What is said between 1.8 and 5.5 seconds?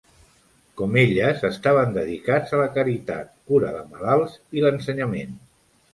dedicats a la caritat, cura de malalts i l'ensenyament.